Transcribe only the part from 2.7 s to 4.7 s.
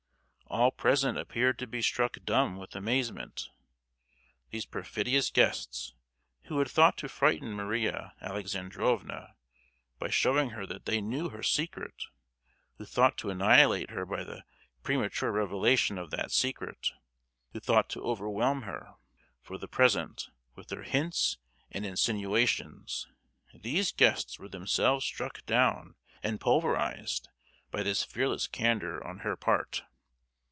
amazement. These